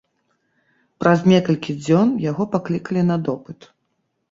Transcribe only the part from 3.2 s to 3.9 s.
допыт.